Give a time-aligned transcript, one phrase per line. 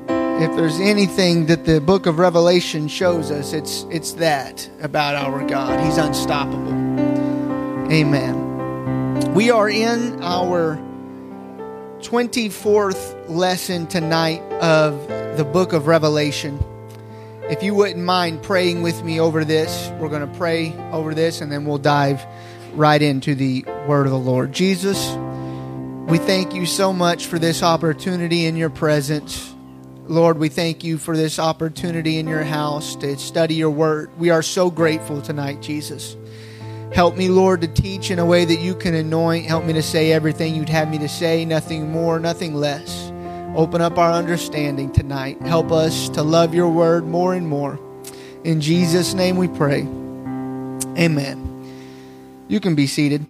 [0.09, 5.46] If there's anything that the book of Revelation shows us, it's it's that about our
[5.46, 5.79] God.
[5.84, 6.73] He's unstoppable.
[7.93, 9.32] Amen.
[9.34, 10.79] We are in our
[12.02, 16.59] 24th lesson tonight of the book of Revelation.
[17.49, 21.41] If you wouldn't mind praying with me over this, we're going to pray over this
[21.41, 22.21] and then we'll dive
[22.74, 24.52] right into the word of the Lord.
[24.52, 25.13] Jesus,
[26.10, 29.54] we thank you so much for this opportunity in your presence.
[30.09, 34.10] Lord, we thank you for this opportunity in your house to study your word.
[34.19, 36.16] We are so grateful tonight, Jesus.
[36.95, 39.46] Help me, Lord, to teach in a way that you can anoint.
[39.46, 43.10] Help me to say everything you'd have me to say, nothing more, nothing less.
[43.57, 45.40] Open up our understanding tonight.
[45.40, 47.80] Help us to love your word more and more.
[48.45, 49.82] In Jesus' name we pray.
[50.98, 51.48] Amen.
[52.48, 53.24] You can be seated.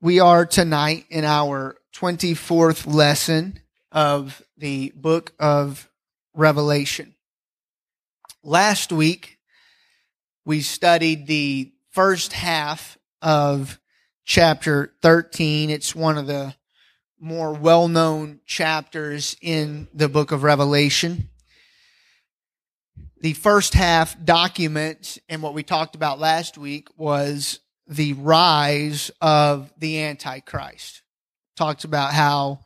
[0.00, 3.60] We are tonight in our 24th lesson
[3.92, 5.90] of the book of
[6.32, 7.14] Revelation.
[8.42, 9.38] Last week,
[10.46, 13.78] we studied the first half of
[14.24, 15.68] chapter 13.
[15.68, 16.54] It's one of the
[17.18, 21.28] more well known chapters in the book of Revelation.
[23.20, 29.70] The first half documents, and what we talked about last week was the rise of
[29.76, 31.02] the Antichrist.
[31.56, 32.60] Talked about how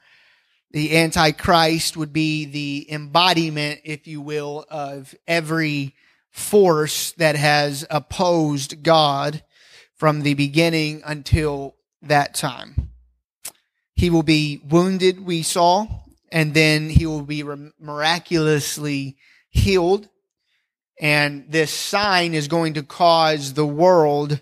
[0.75, 5.95] the Antichrist would be the embodiment, if you will, of every
[6.33, 9.45] force that has opposed God
[9.95, 12.91] from the beginning until that time.
[13.95, 15.87] He will be wounded, we saw,
[16.33, 17.45] and then he will be
[17.79, 19.17] miraculously
[19.51, 20.09] healed.
[21.01, 24.41] And this sign is going to cause the world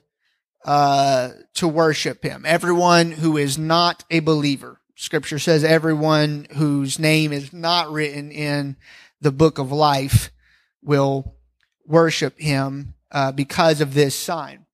[0.64, 2.44] uh, to worship him.
[2.46, 4.78] Everyone who is not a believer.
[4.94, 8.76] Scripture says everyone whose name is not written in
[9.20, 10.30] the book of life
[10.82, 11.36] will
[11.86, 14.66] worship him uh, because of this sign.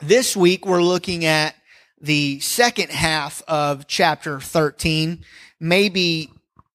[0.00, 1.54] This week we're looking at
[2.00, 5.24] the second half of chapter 13,
[5.58, 6.32] maybe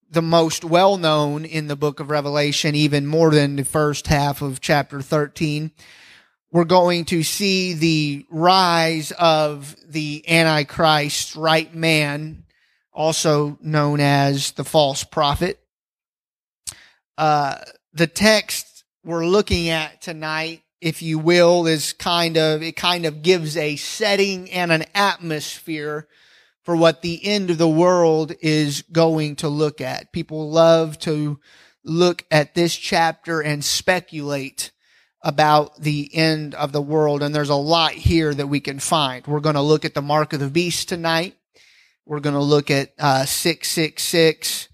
[0.10, 4.42] the most well known in the book of Revelation, even more than the first half
[4.42, 5.72] of chapter 13
[6.56, 12.45] we're going to see the rise of the Antichrist right man,
[12.96, 15.60] also known as the false prophet.
[17.18, 17.58] Uh,
[17.94, 23.22] the text we're looking at tonight, if you will, is kind of, it kind of
[23.22, 26.08] gives a setting and an atmosphere
[26.64, 30.12] for what the end of the world is going to look at.
[30.12, 31.40] People love to
[31.84, 34.72] look at this chapter and speculate
[35.22, 37.22] about the end of the world.
[37.22, 39.26] And there's a lot here that we can find.
[39.28, 41.36] We're going to look at the mark of the beast tonight.
[42.06, 44.70] We're going to look at uh, 666,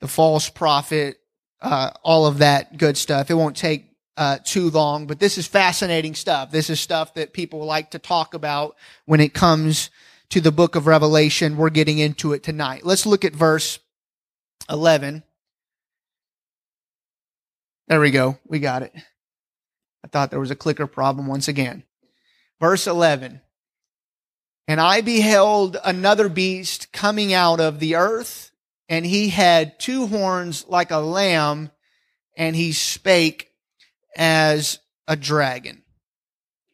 [0.00, 1.18] the false prophet,
[1.60, 3.30] uh, all of that good stuff.
[3.30, 6.50] It won't take uh, too long, but this is fascinating stuff.
[6.50, 8.76] This is stuff that people like to talk about
[9.06, 9.90] when it comes
[10.28, 11.56] to the book of Revelation.
[11.56, 12.84] We're getting into it tonight.
[12.84, 13.78] Let's look at verse
[14.70, 15.24] 11.
[17.88, 18.38] There we go.
[18.46, 18.92] We got it.
[20.04, 21.82] I thought there was a clicker problem once again.
[22.60, 23.40] Verse 11.
[24.70, 28.52] And I beheld another beast coming out of the earth,
[28.88, 31.72] and he had two horns like a lamb,
[32.36, 33.50] and he spake
[34.14, 34.78] as
[35.08, 35.82] a dragon.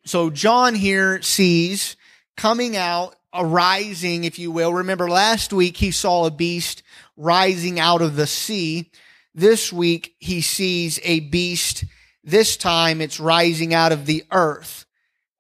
[0.05, 1.97] So John here sees
[2.37, 4.75] coming out, arising, if you will.
[4.75, 6.83] Remember last week he saw a beast
[7.17, 8.91] rising out of the sea.
[9.35, 11.87] This week he sees a beast
[12.23, 14.86] this time it's rising out of the earth.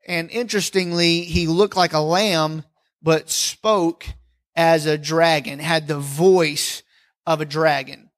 [0.06, 2.64] And interestingly, he looked like a lamb,
[3.02, 4.06] but spoke
[4.54, 6.82] as a dragon, had the voice
[7.26, 8.10] of a dragon.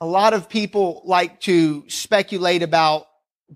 [0.00, 3.06] A lot of people like to speculate about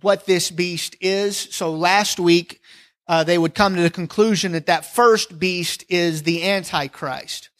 [0.00, 1.36] what this beast is.
[1.36, 2.60] So last week,
[3.08, 7.50] uh, they would come to the conclusion that that first beast is the Antichrist.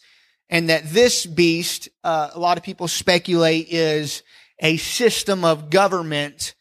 [0.49, 4.23] And that this beast, uh, a lot of people speculate is
[4.59, 6.55] a system of government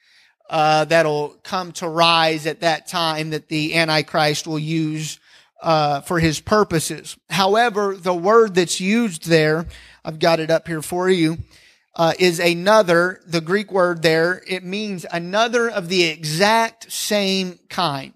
[0.49, 5.19] uh, that'll come to rise at that time that the Antichrist will use
[5.63, 7.17] uh, for his purposes.
[7.31, 9.67] However, the word that's used there,
[10.05, 11.39] I've got it up here for you,
[11.97, 13.21] uh, is another.
[13.27, 18.15] The Greek word there it means another of the exact same kind.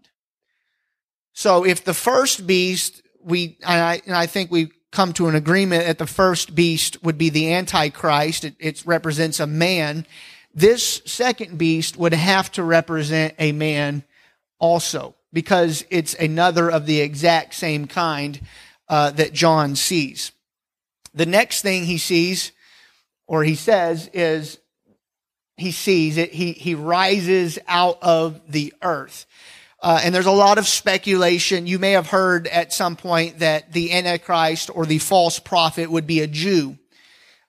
[1.32, 5.34] So if the first beast, we, and I, and I think we come to an
[5.34, 8.44] agreement that the first beast would be the Antichrist.
[8.44, 10.06] It, it represents a man.
[10.54, 14.04] This second beast would have to represent a man
[14.58, 18.40] also because it's another of the exact same kind
[18.88, 20.32] uh, that John sees.
[21.14, 22.52] The next thing he sees,
[23.26, 24.58] or he says, is
[25.56, 29.26] he sees it, he, he rises out of the earth.
[29.81, 31.66] Uh, and there's a lot of speculation.
[31.66, 36.06] You may have heard at some point that the Antichrist or the false prophet would
[36.06, 36.78] be a Jew.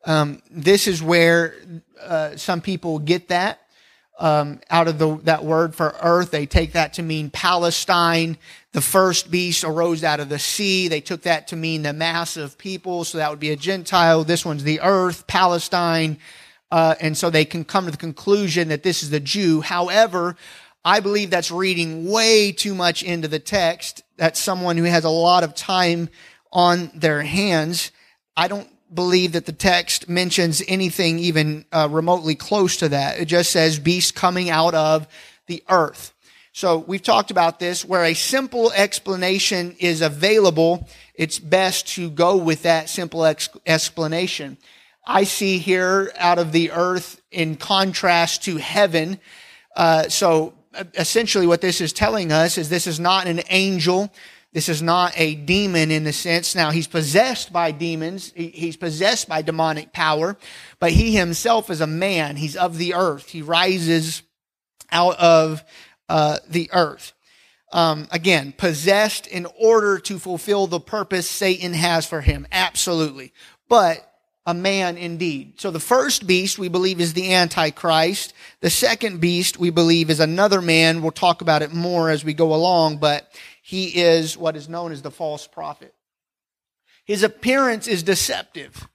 [0.06, 1.56] Um, this is where
[2.04, 3.60] uh, some people get that
[4.20, 6.32] um, out of the, that word for earth.
[6.32, 8.38] They take that to mean Palestine.
[8.72, 10.88] The first beast arose out of the sea.
[10.88, 13.04] They took that to mean the mass of people.
[13.04, 14.24] So that would be a Gentile.
[14.24, 16.18] This one's the earth, Palestine.
[16.72, 19.62] Uh, and so they can come to the conclusion that this is the Jew.
[19.62, 20.36] However,
[20.86, 24.04] I believe that's reading way too much into the text.
[24.18, 26.10] That's someone who has a lot of time
[26.52, 27.92] on their hands.
[28.36, 33.20] I don't believe that the text mentions anything even uh, remotely close to that.
[33.20, 35.08] It just says beast coming out of
[35.48, 36.14] the earth.
[36.52, 40.88] So we've talked about this where a simple explanation is available.
[41.16, 44.58] It's best to go with that simple ex- explanation.
[45.06, 49.20] I see here out of the earth in contrast to heaven.
[49.76, 50.54] Uh, so
[50.96, 54.12] essentially what this is telling us is this is not an angel.
[54.54, 56.54] This is not a demon in the sense.
[56.54, 58.32] Now, he's possessed by demons.
[58.36, 60.38] He's possessed by demonic power,
[60.80, 62.36] but he himself is a man.
[62.36, 63.30] He's of the earth.
[63.30, 64.22] He rises
[64.92, 65.64] out of
[66.08, 67.14] uh, the earth.
[67.72, 72.46] Um, again, possessed in order to fulfill the purpose Satan has for him.
[72.52, 73.34] Absolutely.
[73.68, 74.08] But
[74.46, 75.60] a man indeed.
[75.60, 78.34] So the first beast we believe is the Antichrist.
[78.60, 81.02] The second beast we believe is another man.
[81.02, 83.32] We'll talk about it more as we go along, but
[83.66, 85.96] he is what is known as the false prophet.
[87.06, 88.88] His appearance is deceptive.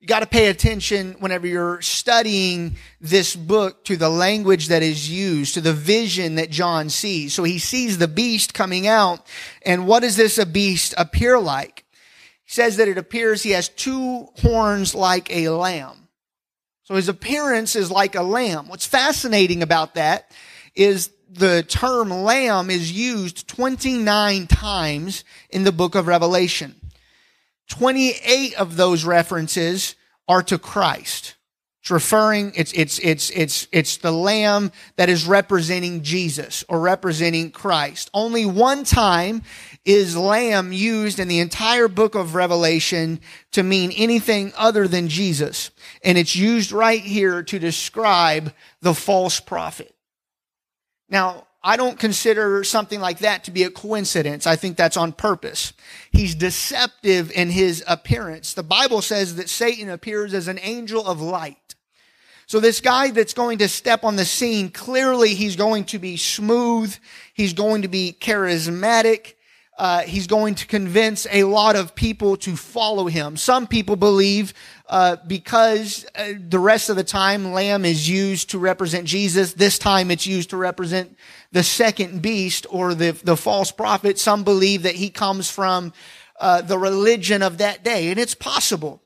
[0.00, 5.08] You got to pay attention whenever you're studying this book to the language that is
[5.08, 7.32] used, to the vision that John sees.
[7.32, 9.24] So he sees the beast coming out.
[9.64, 11.84] And what does this beast appear like?
[12.42, 16.08] He says that it appears he has two horns like a lamb.
[16.82, 18.68] So his appearance is like a lamb.
[18.68, 20.32] What's fascinating about that
[20.74, 26.74] is the term lamb is used 29 times in the book of Revelation.
[27.68, 29.94] 28 of those references
[30.28, 31.36] are to Christ.
[31.80, 37.50] It's referring, it's, it's, it's, it's, it's the lamb that is representing Jesus or representing
[37.50, 38.08] Christ.
[38.14, 39.42] Only one time
[39.84, 43.20] is lamb used in the entire book of Revelation
[43.50, 45.72] to mean anything other than Jesus.
[46.04, 49.92] And it's used right here to describe the false prophet.
[51.12, 54.46] Now, I don't consider something like that to be a coincidence.
[54.46, 55.74] I think that's on purpose.
[56.10, 58.54] He's deceptive in his appearance.
[58.54, 61.76] The Bible says that Satan appears as an angel of light.
[62.46, 66.16] So this guy that's going to step on the scene, clearly he's going to be
[66.16, 66.96] smooth.
[67.34, 69.34] He's going to be charismatic.
[69.78, 73.36] Uh, he's going to convince a lot of people to follow him.
[73.36, 74.52] Some people believe
[74.88, 79.54] uh, because uh, the rest of the time lamb is used to represent Jesus.
[79.54, 81.16] This time it's used to represent
[81.52, 84.18] the second beast or the the false prophet.
[84.18, 85.94] Some believe that he comes from
[86.38, 89.02] uh, the religion of that day, and it's possible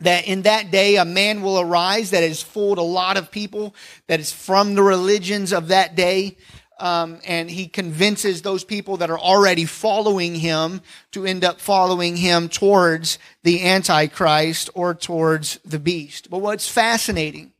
[0.00, 3.74] that in that day a man will arise that has fooled a lot of people,
[4.06, 6.36] that is from the religions of that day.
[6.78, 12.16] Um, and he convinces those people that are already following him to end up following
[12.16, 16.28] him towards the Antichrist or towards the beast.
[16.28, 17.52] But what's fascinating,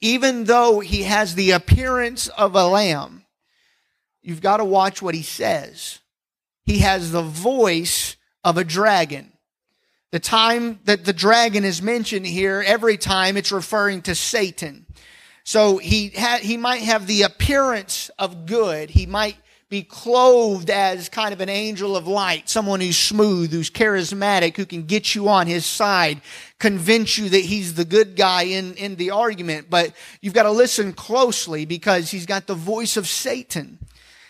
[0.00, 3.24] even though he has the appearance of a lamb,
[4.22, 5.98] you've got to watch what he says.
[6.64, 9.32] He has the voice of a dragon.
[10.12, 14.86] The time that the dragon is mentioned here, every time it's referring to Satan.
[15.44, 18.90] So he ha- he might have the appearance of good.
[18.90, 19.36] He might
[19.68, 24.66] be clothed as kind of an angel of light, someone who's smooth, who's charismatic, who
[24.66, 26.20] can get you on his side,
[26.58, 29.70] convince you that he's the good guy in, in the argument.
[29.70, 33.78] But you've got to listen closely because he's got the voice of Satan.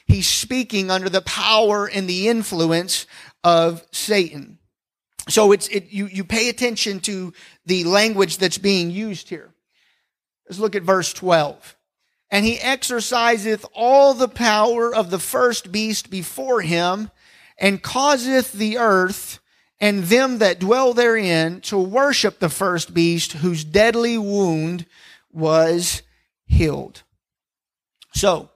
[0.06, 3.06] he's speaking under the power and the influence
[3.42, 4.58] of Satan.
[5.28, 7.32] So it's, it, you, you pay attention to
[7.66, 9.51] the language that's being used here.
[10.52, 11.76] Let's look at verse 12.
[12.30, 17.10] And he exerciseth all the power of the first beast before him,
[17.56, 19.40] and causeth the earth
[19.80, 24.84] and them that dwell therein to worship the first beast whose deadly wound
[25.32, 26.02] was
[26.44, 27.02] healed.
[28.12, 28.50] So,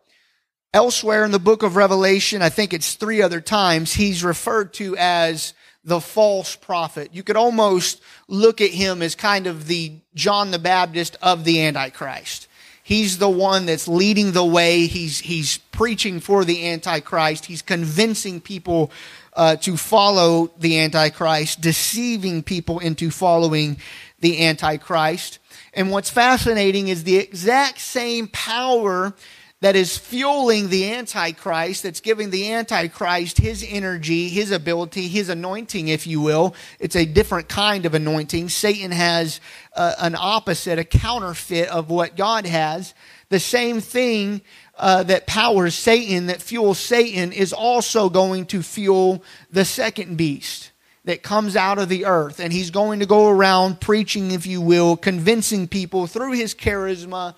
[0.74, 4.98] elsewhere in the book of Revelation, I think it's three other times, he's referred to
[4.98, 5.54] as
[5.86, 7.10] the false prophet.
[7.12, 11.62] You could almost look at him as kind of the John the Baptist of the
[11.62, 12.48] Antichrist.
[12.82, 14.86] He's the one that's leading the way.
[14.86, 17.46] He's, he's preaching for the Antichrist.
[17.46, 18.90] He's convincing people
[19.34, 23.78] uh, to follow the Antichrist, deceiving people into following
[24.20, 25.38] the Antichrist.
[25.72, 29.14] And what's fascinating is the exact same power
[29.60, 35.88] that is fueling the Antichrist, that's giving the Antichrist his energy, his ability, his anointing,
[35.88, 36.54] if you will.
[36.78, 38.50] It's a different kind of anointing.
[38.50, 39.40] Satan has
[39.74, 42.92] uh, an opposite, a counterfeit of what God has.
[43.30, 44.42] The same thing
[44.76, 50.70] uh, that powers Satan, that fuels Satan, is also going to fuel the second beast
[51.04, 52.40] that comes out of the earth.
[52.40, 57.34] And he's going to go around preaching, if you will, convincing people through his charisma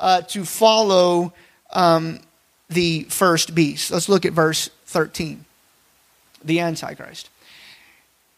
[0.00, 1.32] uh, to follow
[1.72, 2.20] um,
[2.68, 3.90] the first beast.
[3.90, 5.44] Let's look at verse 13.
[6.44, 7.28] The Antichrist.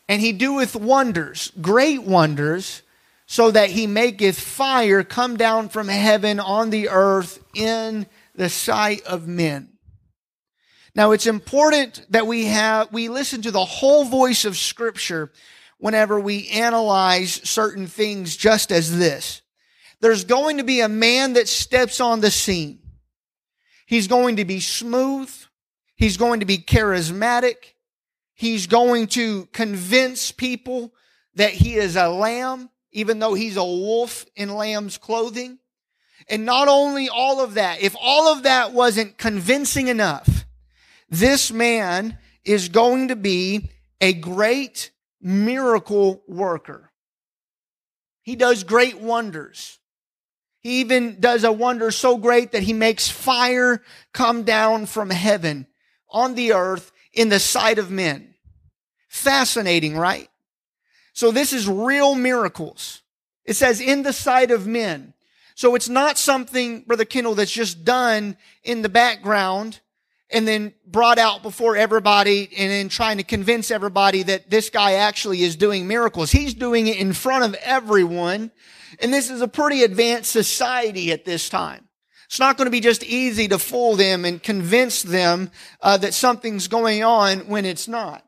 [0.09, 2.83] And he doeth wonders, great wonders,
[3.27, 9.03] so that he maketh fire come down from heaven on the earth in the sight
[9.07, 9.69] of men.
[10.95, 15.33] Now it's important that we have, we listen to the whole voice of scripture
[15.79, 19.41] whenever we analyze certain things just as this.
[20.01, 22.81] There's going to be a man that steps on the scene.
[23.93, 25.31] He's going to be smooth.
[25.97, 27.75] He's going to be charismatic.
[28.33, 30.95] He's going to convince people
[31.35, 35.59] that he is a lamb, even though he's a wolf in lamb's clothing.
[36.27, 40.47] And not only all of that, if all of that wasn't convincing enough,
[41.11, 43.69] this man is going to be
[44.01, 46.93] a great miracle worker.
[48.23, 49.79] He does great wonders.
[50.63, 55.67] He even does a wonder so great that he makes fire come down from heaven
[56.09, 58.35] on the earth in the sight of men.
[59.09, 60.29] Fascinating, right?
[61.13, 63.03] So this is real miracles.
[63.45, 65.15] It says in the sight of men.
[65.55, 69.81] So it's not something, Brother Kendall, that's just done in the background
[70.33, 74.95] and then brought out before everybody and then trying to convince everybody that this guy
[74.95, 76.33] actually is doing miracles.
[76.33, 78.51] He's doing it in front of everyone
[79.01, 81.89] and this is a pretty advanced society at this time.
[82.27, 86.15] It's not going to be just easy to fool them and convince them uh, that
[86.15, 88.25] something's going on when it's not.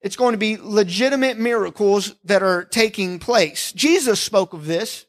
[0.00, 3.72] It's going to be legitimate miracles that are taking place.
[3.72, 5.04] Jesus spoke of this.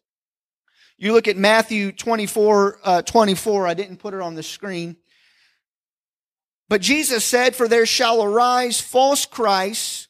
[0.97, 3.67] You look at Matthew 24, uh, 24.
[3.67, 4.97] I didn't put it on the screen.
[6.71, 10.07] But Jesus said, For there shall arise false Christs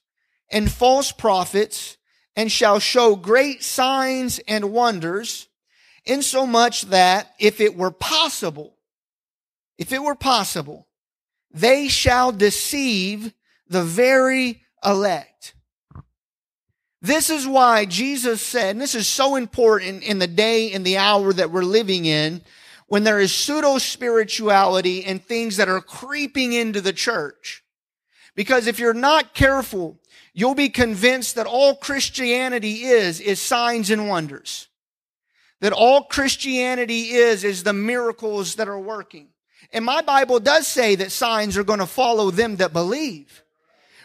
[0.47, 1.97] and false prophets
[2.35, 5.47] and shall show great signs and wonders,
[6.05, 8.75] insomuch that if it were possible,
[9.79, 10.87] if it were possible,
[11.49, 13.33] they shall deceive
[13.67, 15.55] the very elect.
[17.01, 20.97] This is why Jesus said, and this is so important in the day and the
[20.97, 22.43] hour that we're living in,
[22.91, 27.63] when there is pseudo spirituality and things that are creeping into the church.
[28.35, 29.97] Because if you're not careful,
[30.33, 34.67] you'll be convinced that all Christianity is, is signs and wonders.
[35.61, 39.29] That all Christianity is, is the miracles that are working.
[39.71, 43.41] And my Bible does say that signs are going to follow them that believe.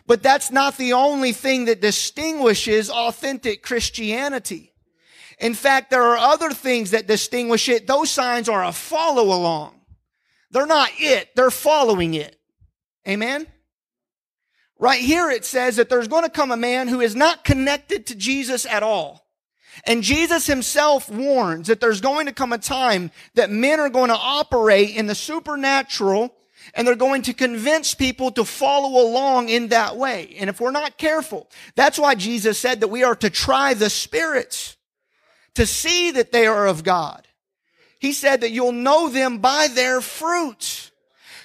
[0.07, 4.76] But that's not the only thing that distinguishes authentic Christianity.
[5.39, 7.87] In fact, there are other things that distinguish it.
[7.87, 9.81] Those signs are a follow along.
[10.51, 12.39] They're not it, they're following it.
[13.07, 13.47] Amen?
[14.79, 18.07] Right here it says that there's going to come a man who is not connected
[18.07, 19.27] to Jesus at all.
[19.85, 24.09] And Jesus himself warns that there's going to come a time that men are going
[24.09, 26.35] to operate in the supernatural
[26.75, 30.35] and they're going to convince people to follow along in that way.
[30.39, 33.91] And if we're not careful, that's why Jesus said that we are to try the
[33.91, 34.77] spirits
[35.57, 37.27] to see that they are of God.
[37.99, 40.91] He said that you'll know them by their fruits.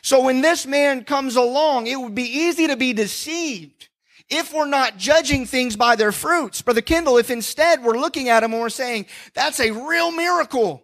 [0.01, 3.89] So when this man comes along, it would be easy to be deceived
[4.29, 6.61] if we're not judging things by their fruits.
[6.61, 10.83] Brother Kendall, if instead we're looking at him and we're saying, that's a real miracle.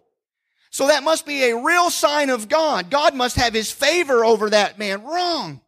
[0.70, 2.90] So that must be a real sign of God.
[2.90, 5.02] God must have his favor over that man.
[5.02, 5.60] Wrong.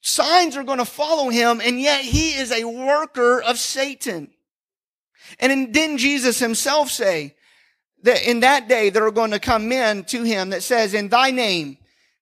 [0.00, 4.30] Signs are going to follow him, and yet he is a worker of Satan.
[5.38, 7.34] And didn't Jesus himself say
[8.02, 11.08] that in that day there are going to come men to him that says, in
[11.08, 11.78] thy name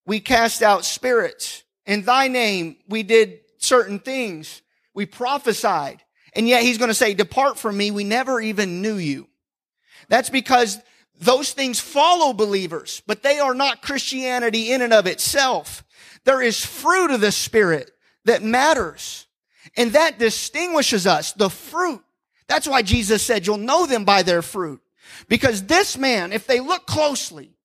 [0.07, 1.63] we cast out spirits.
[1.85, 4.63] In thy name we did certain things.
[4.95, 6.03] We prophesied.
[6.35, 7.91] And yet he's going to say, depart from me.
[7.91, 9.29] We never even knew you.
[10.09, 10.79] That's because
[11.19, 15.83] those things follow believers, but they are not Christianity in and of itself.
[16.25, 17.91] There is fruit of the Spirit
[18.25, 19.27] that matters.
[19.77, 22.03] And that distinguishes us, the fruit.
[22.49, 24.81] That's why Jesus said, you'll know them by their fruit.
[25.29, 27.57] Because this man, if they look closely,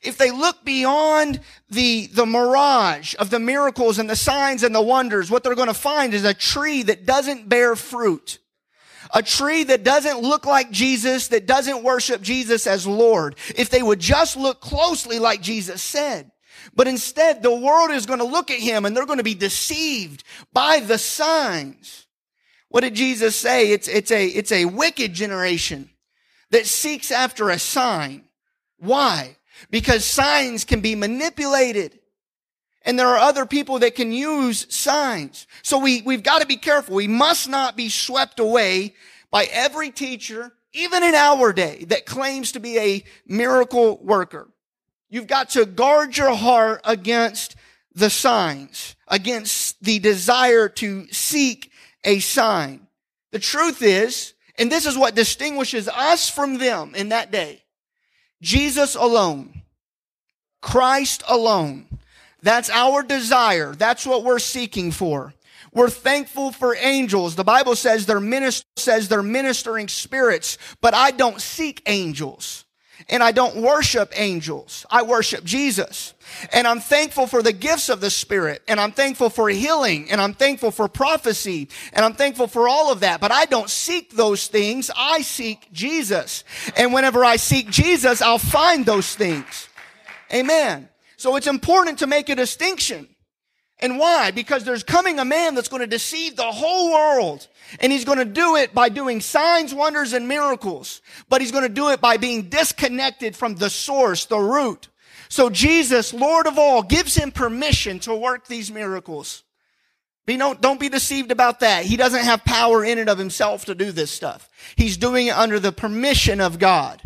[0.00, 4.82] if they look beyond the, the mirage of the miracles and the signs and the
[4.82, 8.38] wonders, what they're going to find is a tree that doesn't bear fruit.
[9.14, 13.36] A tree that doesn't look like Jesus, that doesn't worship Jesus as Lord.
[13.54, 16.30] If they would just look closely like Jesus said.
[16.74, 19.34] But instead, the world is going to look at him and they're going to be
[19.34, 22.01] deceived by the signs.
[22.72, 23.70] What did Jesus say?
[23.70, 25.90] It's, it's a, it's a wicked generation
[26.52, 28.24] that seeks after a sign.
[28.78, 29.36] Why?
[29.70, 31.98] Because signs can be manipulated.
[32.80, 35.46] And there are other people that can use signs.
[35.62, 36.94] So we, we've got to be careful.
[36.94, 38.94] We must not be swept away
[39.30, 44.48] by every teacher, even in our day, that claims to be a miracle worker.
[45.10, 47.54] You've got to guard your heart against
[47.94, 51.68] the signs, against the desire to seek
[52.04, 52.86] a sign.
[53.30, 57.62] The truth is, and this is what distinguishes us from them in that day,
[58.40, 59.62] Jesus alone,
[60.60, 61.86] Christ alone.
[62.42, 63.74] That's our desire.
[63.74, 65.32] That's what we're seeking for.
[65.72, 67.34] We're thankful for angels.
[67.34, 72.66] The Bible says they're minister, says they're ministering spirits, but I don't seek angels
[73.08, 74.86] and I don't worship angels.
[74.90, 76.14] I worship Jesus.
[76.52, 78.62] And I'm thankful for the gifts of the Spirit.
[78.68, 80.10] And I'm thankful for healing.
[80.10, 81.68] And I'm thankful for prophecy.
[81.92, 83.20] And I'm thankful for all of that.
[83.20, 84.90] But I don't seek those things.
[84.96, 86.44] I seek Jesus.
[86.76, 89.68] And whenever I seek Jesus, I'll find those things.
[90.32, 90.88] Amen.
[91.16, 93.08] So it's important to make a distinction.
[93.82, 94.30] And why?
[94.30, 97.48] Because there's coming a man that's going to deceive the whole world.
[97.80, 101.02] And he's going to do it by doing signs, wonders, and miracles.
[101.28, 104.88] But he's going to do it by being disconnected from the source, the root.
[105.28, 109.42] So Jesus, Lord of all, gives him permission to work these miracles.
[110.26, 111.84] Be no, don't be deceived about that.
[111.84, 114.48] He doesn't have power in and of himself to do this stuff.
[114.76, 117.02] He's doing it under the permission of God.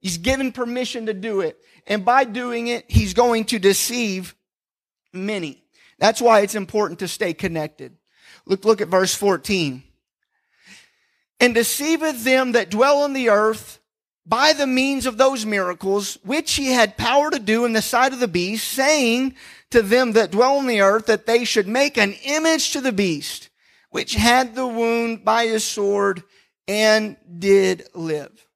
[0.00, 1.58] He's given permission to do it.
[1.86, 4.34] And by doing it, he's going to deceive
[5.12, 5.62] many.
[5.98, 7.96] That's why it's important to stay connected.
[8.46, 9.82] Look, look at verse 14.
[11.40, 13.78] And deceiveth them that dwell on the earth
[14.26, 18.12] by the means of those miracles, which he had power to do in the sight
[18.12, 19.34] of the beast, saying
[19.70, 22.92] to them that dwell on the earth that they should make an image to the
[22.92, 23.48] beast,
[23.90, 26.22] which had the wound by his sword
[26.66, 28.46] and did live.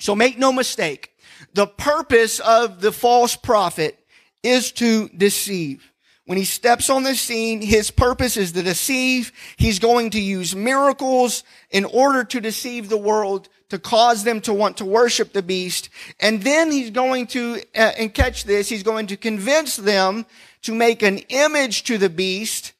[0.00, 1.10] So make no mistake.
[1.52, 3.98] The purpose of the false prophet
[4.42, 5.92] is to deceive.
[6.26, 9.30] When he steps on the scene, his purpose is to deceive.
[9.58, 14.54] He's going to use miracles in order to deceive the world, to cause them to
[14.54, 15.90] want to worship the beast.
[16.20, 20.24] And then he's going to, uh, and catch this, he's going to convince them
[20.62, 22.72] to make an image to the beast,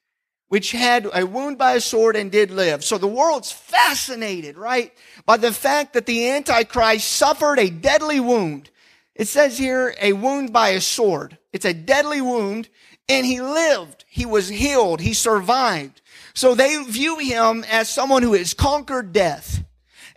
[0.48, 2.83] which had a wound by a sword and did live.
[2.83, 4.90] So the world's fascinated, right?
[5.26, 8.70] By the fact that the Antichrist suffered a deadly wound.
[9.14, 11.37] It says here, a wound by a sword.
[11.52, 12.68] It's a deadly wound
[13.09, 14.05] and he lived.
[14.09, 15.01] He was healed.
[15.01, 16.01] He survived.
[16.35, 19.64] So they view him as someone who has conquered death.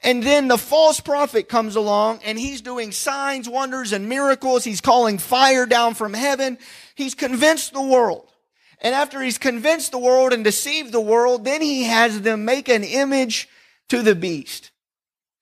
[0.04, 4.63] And then the false prophet comes along and he's doing signs, wonders, and miracles.
[4.63, 6.58] He's calling fire down from heaven.
[6.95, 8.30] He's convinced the world.
[8.80, 12.69] And after he's convinced the world and deceived the world, then he has them make
[12.69, 13.50] an image
[13.89, 14.71] to the beast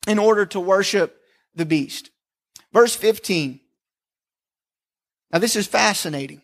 [0.08, 1.22] in order to worship
[1.54, 2.12] the beast.
[2.72, 3.60] Verse 15.
[5.34, 6.42] Now this is fascinating.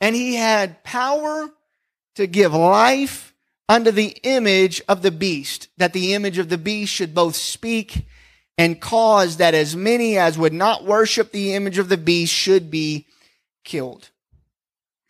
[0.00, 1.48] And he had power
[2.14, 3.34] to give life
[3.68, 8.06] unto the image of the beast, that the image of the beast should both speak
[8.56, 12.70] and cause that as many as would not worship the image of the beast should
[12.70, 13.06] be
[13.64, 14.10] killed.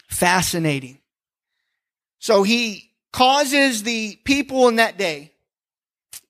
[0.09, 0.99] Fascinating.
[2.19, 5.33] So he causes the people in that day,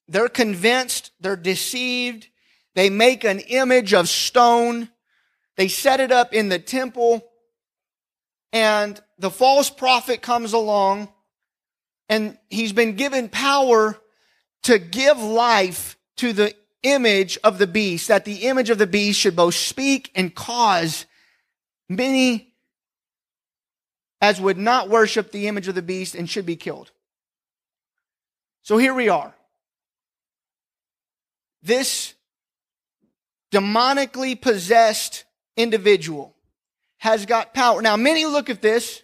[0.07, 2.29] they're convinced, they're deceived,
[2.75, 4.89] they make an image of stone,
[5.57, 7.25] they set it up in the temple,
[8.53, 11.09] and the false prophet comes along
[12.09, 13.99] and he's been given power
[14.65, 19.21] to give life to the image of the beast, that the image of the beast
[19.21, 21.07] should both speak and cause
[21.89, 22.55] many
[24.21, 26.91] as would not worship the image of the beast and should be killed.
[28.63, 29.35] So here we are.
[31.63, 32.15] This
[33.53, 35.25] demonically possessed
[35.57, 36.35] individual
[36.99, 37.81] has got power.
[37.81, 39.03] Now, many look at this.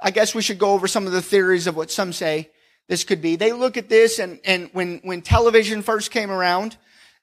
[0.00, 2.50] I guess we should go over some of the theories of what some say
[2.88, 3.36] this could be.
[3.36, 6.76] They look at this and, and when, when television first came around,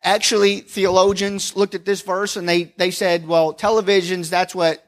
[0.04, 4.84] actually theologians looked at this verse and they, they said, well, televisions, that's what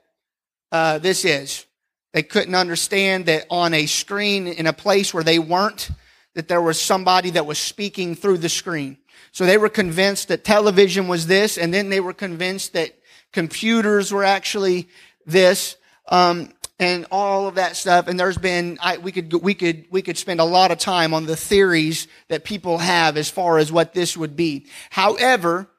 [0.72, 1.66] uh, this is.
[2.14, 5.92] They couldn't understand that on a screen in a place where they weren't,
[6.34, 8.98] that there was somebody that was speaking through the screen.
[9.34, 12.98] So they were convinced that television was this, and then they were convinced that
[13.32, 14.90] computers were actually
[15.26, 18.08] this, um, and all of that stuff.
[18.08, 21.14] And there's been, I, we could, we could, we could spend a lot of time
[21.14, 24.68] on the theories that people have as far as what this would be.
[24.90, 25.70] However,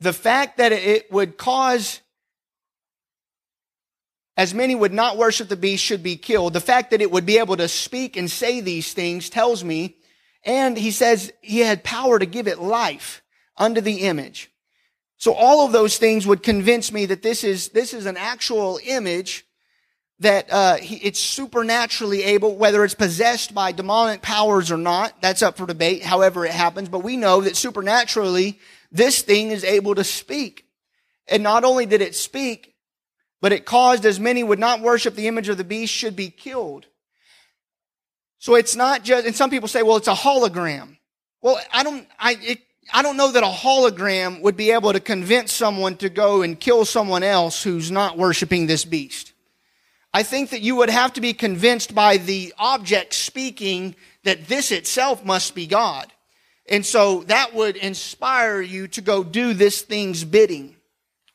[0.00, 2.00] the fact that it would cause
[4.36, 6.54] as many would not worship the beast should be killed.
[6.54, 9.96] The fact that it would be able to speak and say these things tells me,
[10.44, 13.22] and he says he had power to give it life
[13.56, 14.50] under the image.
[15.16, 18.78] So all of those things would convince me that this is, this is an actual
[18.84, 19.46] image
[20.20, 25.42] that uh, he, it's supernaturally able, whether it's possessed by demonic powers or not, that's
[25.42, 28.58] up for debate, however it happens, but we know that supernaturally
[28.92, 30.66] this thing is able to speak.
[31.26, 32.74] And not only did it speak,
[33.40, 36.30] but it caused as many would not worship the image of the beast should be
[36.30, 36.86] killed.
[38.38, 40.98] So it's not just, and some people say, well, it's a hologram.
[41.42, 42.58] Well, I don't, I, it,
[42.92, 46.58] I don't know that a hologram would be able to convince someone to go and
[46.58, 49.32] kill someone else who's not worshiping this beast.
[50.12, 54.70] I think that you would have to be convinced by the object speaking that this
[54.70, 56.12] itself must be God.
[56.68, 60.76] And so that would inspire you to go do this thing's bidding.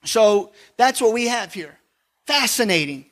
[0.06, 1.80] So that's what we have here
[2.26, 3.06] fascinating.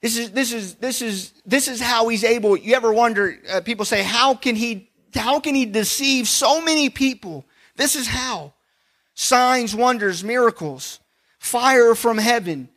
[0.00, 3.60] This is, this is, this is, this is how he's able, you ever wonder, uh,
[3.60, 7.44] people say, how can he, how can he deceive so many people?
[7.76, 8.54] This is how.
[9.14, 11.00] Signs, wonders, miracles,
[11.38, 12.68] fire from heaven,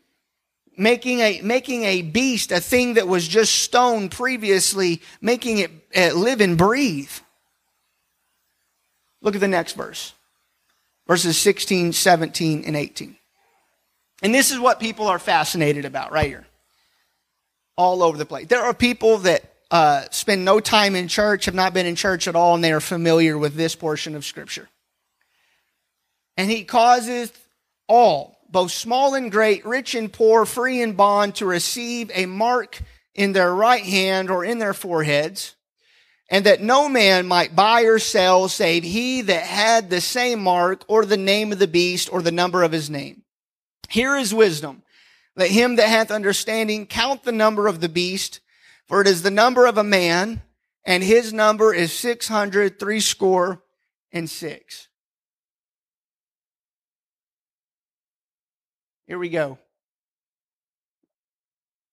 [0.78, 6.14] making a, making a beast, a thing that was just stone previously, making it uh,
[6.16, 7.12] live and breathe.
[9.22, 10.14] Look at the next verse.
[11.08, 13.16] Verses 16, 17, and 18.
[14.22, 16.46] And this is what people are fascinated about right here.
[17.76, 18.48] All over the place.
[18.48, 22.28] There are people that uh, spend no time in church, have not been in church
[22.28, 24.70] at all, and they are familiar with this portion of Scripture.
[26.40, 27.34] And he causes
[27.90, 32.82] all, both small and great, rich and poor, free and bond, to receive a mark
[33.14, 35.58] in their right hand or in their foreheads,
[36.30, 40.86] and that no man might buy or sell save he that had the same mark
[40.88, 43.24] or the name of the beast or the number of his name.
[43.90, 44.84] Here is wisdom.
[45.36, 48.40] Let him that hath understanding count the number of the beast,
[48.88, 50.42] for it is the number of a man,
[50.86, 53.62] and his number is six hundred three score
[54.14, 54.86] and six.
[59.10, 59.58] Here we go.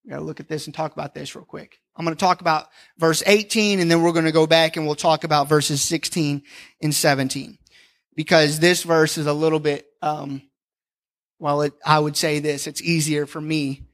[0.05, 1.79] We gotta look at this and talk about this real quick.
[1.95, 2.67] I'm going to talk about
[2.99, 6.43] verse 18 and then we're going to go back and we'll talk about verses 16
[6.83, 7.57] and 17
[8.15, 10.43] because this verse is a little bit, um,
[11.39, 13.87] well, it, I would say this, it's easier for me.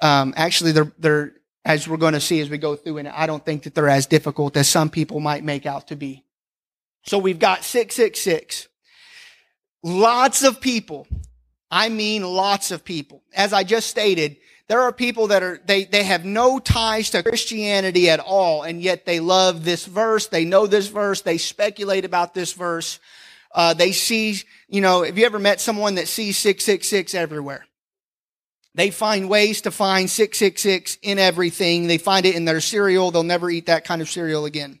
[0.00, 1.32] Um, actually, they're, they're,
[1.64, 3.88] as we're going to see as we go through, and I don't think that they're
[3.88, 6.24] as difficult as some people might make out to be.
[7.06, 8.68] So we've got 666.
[9.82, 11.08] Lots of people.
[11.72, 13.22] I mean lots of people.
[13.34, 14.36] As I just stated,
[14.68, 18.82] there are people that are, they, they have no ties to Christianity at all, and
[18.82, 23.00] yet they love this verse, they know this verse, they speculate about this verse.
[23.54, 24.36] Uh, they see,
[24.68, 27.66] you know, have you ever met someone that sees 666 everywhere?
[28.74, 31.86] They find ways to find 666 in everything.
[31.86, 33.10] They find it in their cereal.
[33.10, 34.78] They'll never eat that kind of cereal again.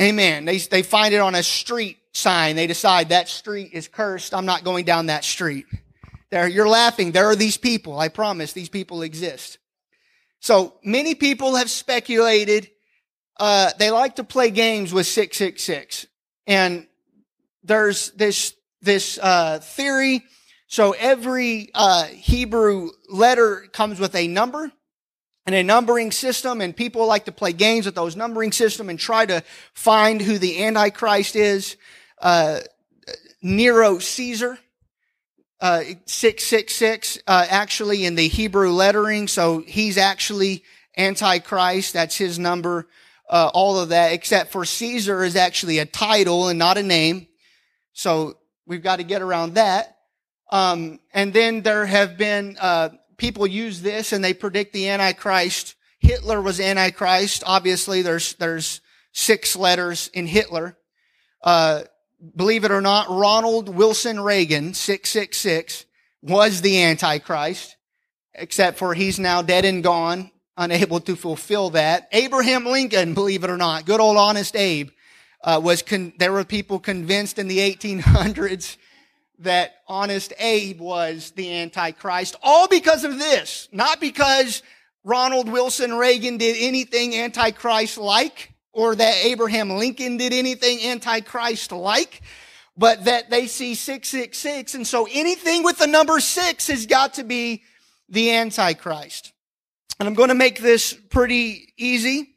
[0.00, 0.44] Amen.
[0.44, 2.56] They, they find it on a street sign.
[2.56, 4.34] They decide that street is cursed.
[4.34, 5.66] I'm not going down that street.
[6.30, 7.12] There, you're laughing.
[7.12, 7.98] There are these people.
[7.98, 9.58] I promise these people exist.
[10.40, 12.70] So many people have speculated.
[13.38, 16.06] Uh, they like to play games with 666.
[16.46, 16.86] And
[17.62, 20.24] there's this, this, uh, theory.
[20.66, 24.72] So every, uh, Hebrew letter comes with a number
[25.46, 28.98] and a numbering system and people like to play games with those numbering system and
[28.98, 31.76] try to find who the Antichrist is.
[32.20, 32.60] Uh,
[33.42, 34.58] Nero Caesar,
[35.60, 39.26] uh, 666, uh, actually in the Hebrew lettering.
[39.26, 40.62] So he's actually
[40.96, 41.92] Antichrist.
[41.92, 42.86] That's his number.
[43.32, 47.26] uh, all of that, except for Caesar is actually a title and not a name.
[47.94, 49.96] So we've got to get around that.
[50.50, 52.90] Um, and then there have been uh,
[53.22, 55.76] people use this and they predict the Antichrist.
[56.00, 57.44] Hitler was Antichrist.
[57.46, 58.80] Obviously, there's there's
[59.12, 60.76] six letters in Hitler.
[61.40, 61.82] Uh,
[62.34, 65.86] believe it or not, Ronald Wilson Reagan, six six six,
[66.20, 67.76] was the Antichrist.
[68.34, 72.08] Except for he's now dead and gone, unable to fulfill that.
[72.10, 74.90] Abraham Lincoln, believe it or not, good old honest Abe,
[75.44, 78.78] uh, was con- there were people convinced in the 1800s
[79.42, 84.62] that honest Abe was the Antichrist, all because of this, not because
[85.04, 92.22] Ronald Wilson Reagan did anything Antichrist like, or that Abraham Lincoln did anything Antichrist like,
[92.76, 94.74] but that they see 666.
[94.74, 97.62] And so anything with the number six has got to be
[98.08, 99.32] the Antichrist.
[99.98, 102.34] And I'm going to make this pretty easy.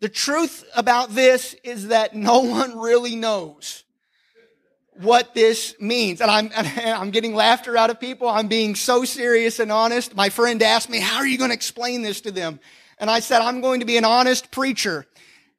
[0.00, 3.84] The truth about this is that no one really knows
[5.02, 6.20] what this means.
[6.20, 8.28] And I'm, I'm getting laughter out of people.
[8.28, 10.14] I'm being so serious and honest.
[10.14, 12.60] My friend asked me, how are you going to explain this to them?
[12.98, 15.06] And I said, I'm going to be an honest preacher.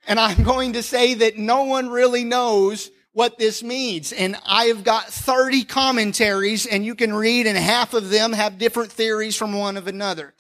[0.08, 4.12] And I'm going to say that no one really knows what this means.
[4.12, 8.58] And I have got 30 commentaries and you can read and half of them have
[8.58, 10.34] different theories from one of another.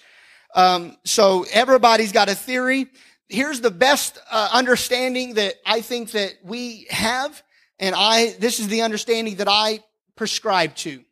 [0.55, 2.87] Um, so everybody's got a theory.
[3.29, 7.41] Here's the best uh, understanding that I think that we have
[7.83, 9.83] and I, this is the understanding that I
[10.15, 11.03] prescribe to.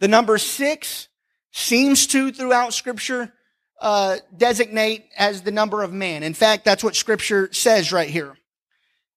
[0.00, 1.06] The number six
[1.52, 3.32] seems to, throughout scripture,
[3.80, 6.24] uh, designate as the number of man.
[6.24, 8.36] In fact, that's what scripture says right here.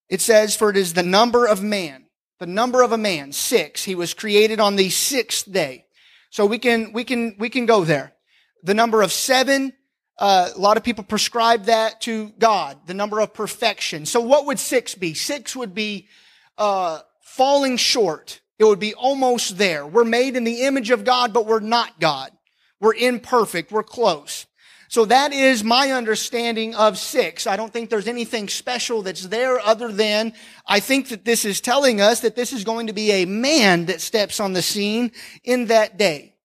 [0.09, 2.05] It says, for it is the number of man,
[2.37, 3.83] the number of a man, six.
[3.83, 5.85] He was created on the sixth day.
[6.29, 8.13] So we can, we can, we can go there.
[8.61, 9.73] The number of seven,
[10.19, 14.05] uh, a lot of people prescribe that to God, the number of perfection.
[14.05, 15.15] So what would six be?
[15.15, 16.09] Six would be
[16.57, 18.41] uh, falling short.
[18.59, 19.85] It would be almost there.
[19.85, 22.31] We're made in the image of God, but we're not God.
[22.79, 23.71] We're imperfect.
[23.71, 24.45] We're close.
[24.93, 27.47] So that is my understanding of six.
[27.47, 30.33] I don't think there's anything special that's there other than
[30.67, 33.87] I think that this is telling us that this is going to be a man
[33.87, 35.11] that steps on the scene
[35.43, 36.35] in that day.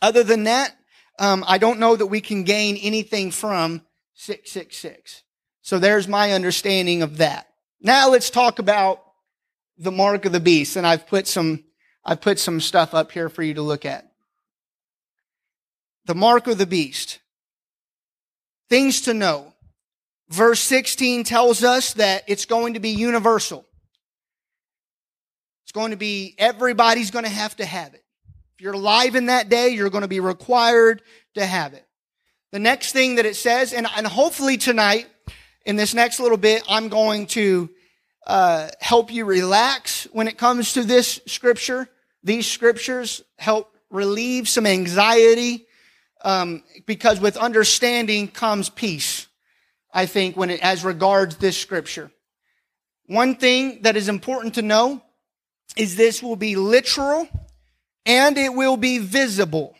[0.00, 0.74] Other than that,
[1.18, 3.82] um, I don't know that we can gain anything from
[4.14, 5.24] 666.
[5.60, 7.48] So there's my understanding of that.
[7.82, 9.02] Now let's talk about
[9.78, 10.76] the mark of the beast.
[10.76, 11.64] And I've put some,
[12.04, 14.10] I've put some stuff up here for you to look at.
[16.06, 17.20] The mark of the beast.
[18.68, 19.54] Things to know.
[20.28, 23.64] Verse 16 tells us that it's going to be universal.
[25.64, 28.04] It's going to be, everybody's going to have to have it.
[28.56, 31.02] If you're alive in that day, you're going to be required
[31.34, 31.86] to have it.
[32.50, 35.06] The next thing that it says, and, and hopefully tonight,
[35.66, 37.68] in this next little bit, I'm going to
[38.28, 41.88] uh, help you relax when it comes to this scripture.
[42.22, 45.66] These scriptures help relieve some anxiety
[46.22, 49.26] um, because with understanding comes peace.
[49.92, 52.10] I think when it as regards this scripture.
[53.06, 55.02] One thing that is important to know
[55.76, 57.26] is this will be literal
[58.04, 59.74] and it will be visible.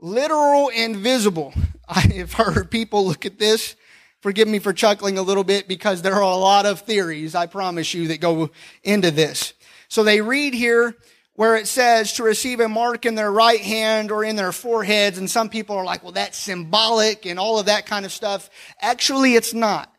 [0.00, 1.52] Literal and visible.
[1.88, 3.76] I have heard people look at this
[4.22, 7.46] Forgive me for chuckling a little bit because there are a lot of theories, I
[7.46, 8.50] promise you, that go
[8.84, 9.52] into this.
[9.88, 10.96] So they read here
[11.34, 15.18] where it says to receive a mark in their right hand or in their foreheads.
[15.18, 18.48] And some people are like, well, that's symbolic and all of that kind of stuff.
[18.80, 19.92] Actually, it's not.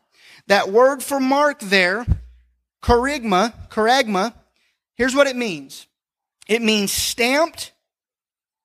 [0.46, 2.06] That word for mark there,
[2.82, 4.32] charagma, charagma,
[4.94, 5.86] here's what it means.
[6.48, 7.72] It means stamped,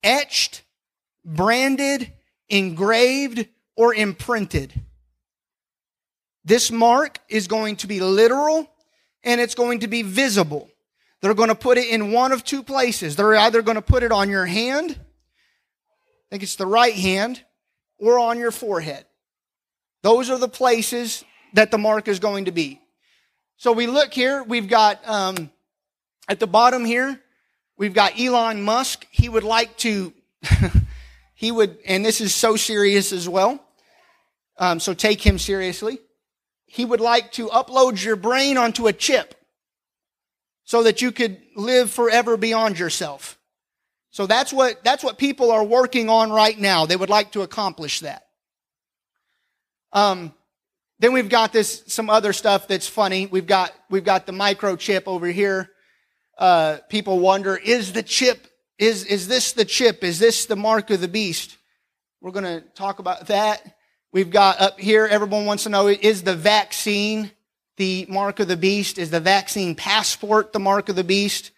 [0.04, 0.63] etched,
[1.26, 2.13] branded,
[2.48, 3.45] engraved,
[3.76, 4.74] or imprinted.
[6.45, 8.69] This mark is going to be literal
[9.23, 10.69] and it's going to be visible.
[11.21, 13.15] They're going to put it in one of two places.
[13.15, 17.43] They're either going to put it on your hand, I think it's the right hand,
[17.97, 19.06] or on your forehead.
[20.02, 22.80] Those are the places that the mark is going to be.
[23.58, 25.49] So we look here, we've got um,
[26.30, 27.19] at the bottom here,
[27.78, 29.06] we've got Elon Musk.
[29.12, 30.13] He would like to,
[31.36, 33.62] he would, and this is so serious as well.
[34.58, 35.99] Um, so take him seriously
[36.69, 39.36] he would like to upload your brain onto a chip
[40.63, 43.39] so that you could live forever beyond yourself.
[44.12, 46.86] So that's what, that's what people are working on right now.
[46.86, 48.23] They would like to accomplish that.
[49.91, 50.34] Um,
[50.99, 53.25] then we've got this, some other stuff that's funny.
[53.25, 55.71] We've got, we've got the microchip over here.
[56.38, 60.03] Uh, people wonder, is the chip, is, is this the chip?
[60.03, 61.58] Is this the mark of the beast?
[62.21, 63.75] We're going to talk about that.
[64.12, 67.32] We've got up here, everyone wants to know, is the vaccine
[67.78, 68.98] the mark of the beast?
[68.98, 71.52] Is the vaccine passport the mark of the beast?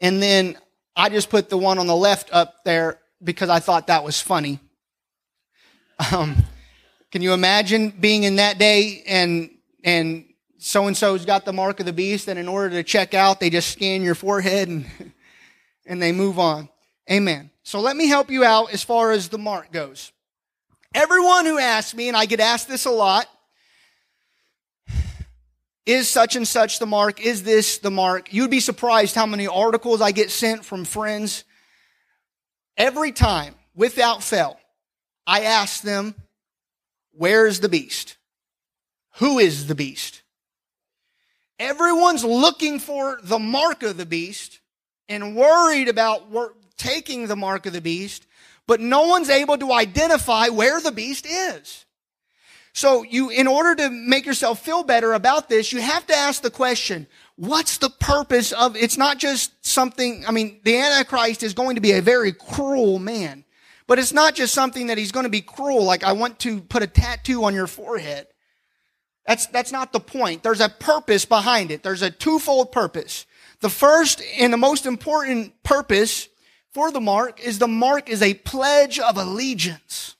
[0.00, 0.58] And then
[0.96, 4.20] I just put the one on the left up there because I thought that was
[4.20, 4.58] funny.
[6.12, 6.36] Um,
[7.10, 9.50] can you imagine being in that day and,
[9.84, 10.24] and
[10.58, 13.40] so and so's got the mark of the beast and in order to check out,
[13.40, 14.86] they just scan your forehead and,
[15.86, 16.68] and they move on.
[17.10, 17.50] Amen.
[17.62, 20.12] So let me help you out as far as the mark goes.
[20.94, 23.26] Everyone who asks me, and I get asked this a lot,
[25.84, 27.20] is such and such the mark?
[27.20, 28.32] Is this the mark?
[28.32, 31.44] You'd be surprised how many articles I get sent from friends.
[32.76, 34.58] Every time, without fail,
[35.26, 36.14] I ask them,
[37.12, 38.16] where is the beast?
[39.16, 40.22] Who is the beast?
[41.58, 44.60] Everyone's looking for the mark of the beast
[45.08, 46.22] and worried about
[46.76, 48.26] taking the mark of the beast
[48.68, 51.86] but no one's able to identify where the beast is.
[52.74, 56.42] So you, in order to make yourself feel better about this, you have to ask
[56.42, 61.54] the question, what's the purpose of, it's not just something, I mean, the Antichrist is
[61.54, 63.44] going to be a very cruel man,
[63.86, 66.60] but it's not just something that he's going to be cruel, like I want to
[66.60, 68.26] put a tattoo on your forehead.
[69.26, 70.42] That's, that's not the point.
[70.42, 71.82] There's a purpose behind it.
[71.82, 73.24] There's a twofold purpose.
[73.60, 76.28] The first and the most important purpose
[76.78, 80.14] for the mark is the mark is a pledge of allegiance.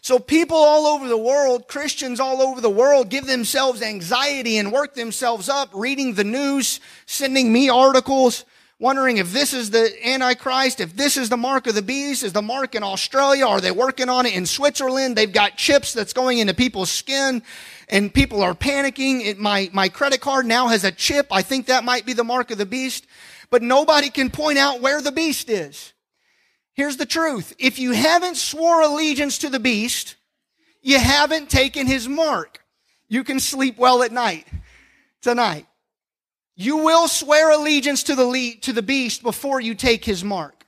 [0.00, 4.72] So people all over the world, Christians all over the world give themselves anxiety and
[4.72, 8.46] work themselves up reading the news, sending me articles,
[8.78, 12.32] wondering if this is the Antichrist, if this is the mark of the beast, is
[12.32, 15.16] the mark in Australia, are they working on it in Switzerland?
[15.16, 17.42] They've got chips that's going into people's skin
[17.90, 19.22] and people are panicking.
[19.22, 21.26] It, my, my credit card now has a chip.
[21.30, 23.06] I think that might be the mark of the beast
[23.50, 25.92] but nobody can point out where the beast is.
[26.74, 27.54] Here's the truth.
[27.58, 30.16] If you haven't swore allegiance to the beast,
[30.82, 32.64] you haven't taken his mark.
[33.08, 34.46] You can sleep well at night
[35.20, 35.66] tonight.
[36.56, 40.64] You will swear allegiance to the, to the beast before you take his mark.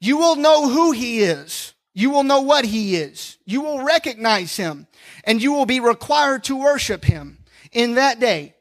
[0.00, 1.74] You will know who he is.
[1.94, 3.38] You will know what he is.
[3.44, 4.86] You will recognize him
[5.24, 7.38] and you will be required to worship him
[7.72, 8.54] in that day.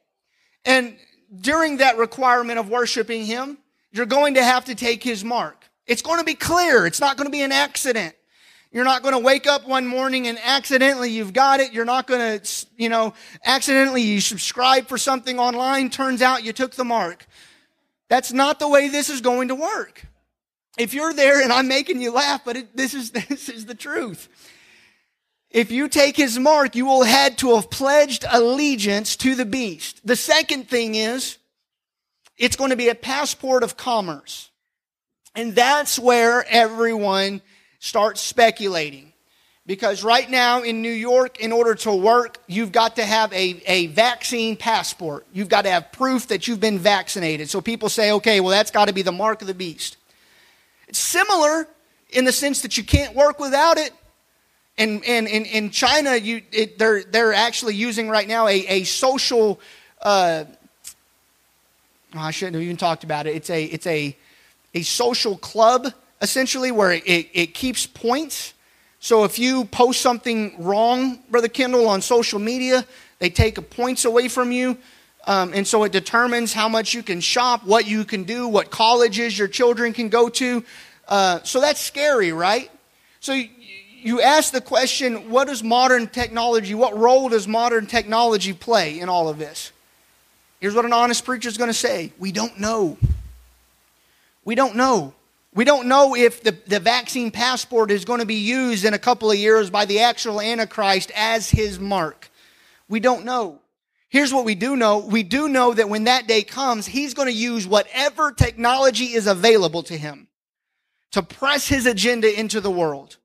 [0.64, 0.98] And
[1.42, 3.58] during that requirement of worshiping Him,
[3.92, 5.70] you're going to have to take His mark.
[5.88, 6.86] It's going to be clear.
[6.86, 8.16] It's not going to be an accident.
[8.72, 11.72] You're not going to wake up one morning and accidentally you've got it.
[11.72, 13.14] You're not going to, you know,
[13.46, 15.90] accidentally you subscribe for something online.
[15.90, 17.26] Turns out you took the mark.
[18.10, 20.06] That's not the way this is going to work.
[20.78, 23.76] If you're there and I'm making you laugh, but it, this is, this is the
[23.76, 24.28] truth.
[25.56, 30.06] If you take his mark, you will had to have pledged allegiance to the beast.
[30.06, 31.38] The second thing is,
[32.38, 34.50] it's going to be a passport of commerce.
[35.34, 37.42] And that's where everyone
[37.80, 39.14] starts speculating.
[39.66, 43.64] Because right now in New York, in order to work, you've got to have a,
[43.66, 45.26] a vaccine passport.
[45.32, 47.50] You've got to have proof that you've been vaccinated.
[47.50, 49.96] So people say, okay, well, that's got to be the mark of the beast.
[50.90, 51.66] It's similar
[52.10, 53.94] in the sense that you can't work without it,
[54.78, 58.84] and, and, and in China, you, it, they're, they're actually using right now a, a
[58.84, 59.60] social,
[60.02, 60.44] uh,
[62.14, 63.36] oh, I shouldn't have even talked about it.
[63.36, 64.16] It's a, it's a,
[64.74, 65.88] a social club,
[66.22, 68.54] essentially, where it, it keeps points.
[69.00, 72.86] So if you post something wrong, Brother Kendall, on social media,
[73.20, 74.78] they take points away from you.
[75.28, 78.70] Um, and so it determines how much you can shop, what you can do, what
[78.72, 80.64] colleges your children can go to.
[81.08, 82.70] Uh, so that's scary, right?
[83.22, 83.42] So
[84.06, 89.10] you ask the question, what does modern technology, what role does modern technology play in
[89.10, 89.72] all of this?
[90.60, 92.98] Here's what an honest preacher is going to say We don't know.
[94.44, 95.14] We don't know.
[95.56, 99.00] We don't know if the, the vaccine passport is going to be used in a
[99.00, 102.30] couple of years by the actual Antichrist as his mark.
[102.88, 103.60] We don't know.
[104.10, 105.00] Here's what we do know.
[105.00, 109.26] We do know that when that day comes, he's going to use whatever technology is
[109.28, 110.28] available to him
[111.12, 113.18] to press his agenda into the world.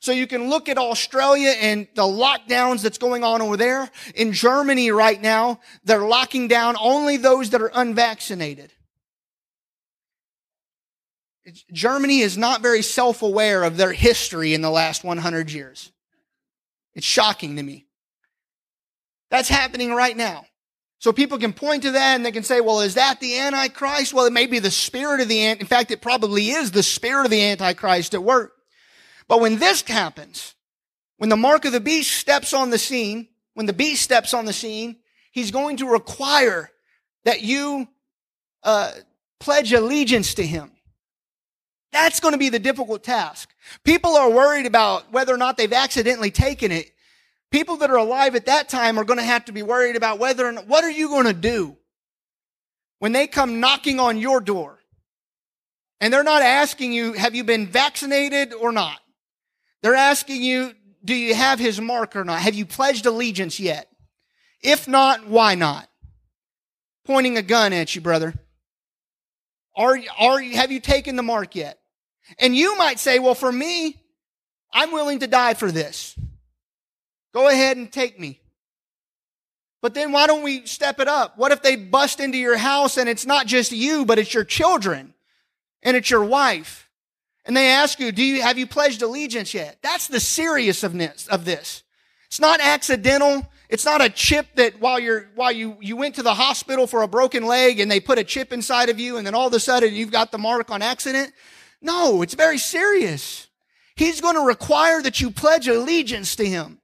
[0.00, 3.90] So you can look at Australia and the lockdowns that's going on over there.
[4.14, 8.72] In Germany right now, they're locking down only those that are unvaccinated.
[11.72, 15.92] Germany is not very self-aware of their history in the last 100 years.
[16.94, 17.86] It's shocking to me.
[19.30, 20.46] That's happening right now.
[20.98, 24.14] So people can point to that and they can say, well, is that the Antichrist?
[24.14, 25.60] Well, it may be the spirit of the, Antichrist.
[25.60, 28.55] in fact, it probably is the spirit of the Antichrist at work.
[29.28, 30.54] But when this happens,
[31.16, 34.44] when the mark of the beast steps on the scene, when the beast steps on
[34.44, 34.96] the scene,
[35.32, 36.70] he's going to require
[37.24, 37.88] that you
[38.62, 38.92] uh,
[39.40, 40.70] pledge allegiance to him.
[41.92, 43.54] That's going to be the difficult task.
[43.82, 46.92] People are worried about whether or not they've accidentally taken it.
[47.50, 50.18] People that are alive at that time are going to have to be worried about
[50.18, 51.76] whether or not, what are you going to do
[52.98, 54.78] when they come knocking on your door?
[56.00, 59.00] And they're not asking you, have you been vaccinated or not?
[59.82, 60.72] They're asking you,
[61.04, 62.40] do you have his mark or not?
[62.40, 63.88] Have you pledged allegiance yet?
[64.62, 65.88] If not, why not?
[67.04, 68.34] Pointing a gun at you, brother.
[69.76, 71.78] Are, are you, have you taken the mark yet?
[72.38, 73.96] And you might say, well, for me,
[74.72, 76.18] I'm willing to die for this.
[77.32, 78.40] Go ahead and take me.
[79.82, 81.38] But then why don't we step it up?
[81.38, 84.42] What if they bust into your house and it's not just you, but it's your
[84.42, 85.14] children
[85.82, 86.85] and it's your wife?
[87.46, 89.78] And they ask you, do you, have you pledged allegiance yet?
[89.80, 91.84] That's the seriousness of this.
[92.26, 93.46] It's not accidental.
[93.68, 97.02] It's not a chip that while you're, while you, you went to the hospital for
[97.02, 99.54] a broken leg and they put a chip inside of you and then all of
[99.54, 101.32] a sudden you've got the mark on accident.
[101.80, 103.46] No, it's very serious.
[103.94, 106.80] He's going to require that you pledge allegiance to him.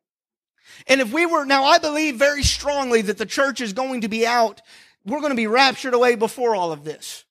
[0.87, 4.09] And if we were, now I believe very strongly that the church is going to
[4.09, 4.61] be out.
[5.05, 7.25] We're going to be raptured away before all of this.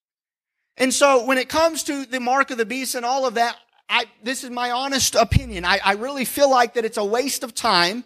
[0.81, 3.55] And so when it comes to the mark of the beast and all of that,
[3.87, 5.63] I, this is my honest opinion.
[5.63, 8.03] I, I really feel like that it's a waste of time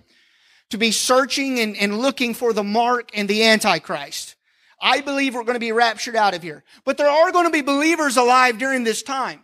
[0.71, 4.35] to be searching and, and looking for the mark and the Antichrist.
[4.81, 6.65] I believe we're going to be raptured out of here.
[6.83, 9.39] But there are going to be believers alive during this time.